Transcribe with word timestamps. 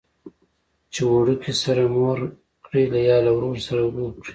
چې 0.93 1.01
وړوکي 1.13 1.53
سره 1.63 1.83
مور 1.95 2.19
کړي 2.65 2.83
یا 3.09 3.17
له 3.25 3.31
ورور 3.35 3.57
سره 3.67 3.81
ورور 3.87 4.13
کړي. 4.21 4.29